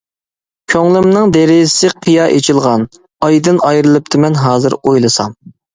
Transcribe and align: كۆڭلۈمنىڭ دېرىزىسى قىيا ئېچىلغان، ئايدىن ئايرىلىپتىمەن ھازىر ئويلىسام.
كۆڭلۈمنىڭ 0.73 1.33
دېرىزىسى 1.35 1.91
قىيا 2.07 2.27
ئېچىلغان، 2.39 2.89
ئايدىن 3.29 3.65
ئايرىلىپتىمەن 3.71 4.45
ھازىر 4.47 4.83
ئويلىسام. 4.85 5.43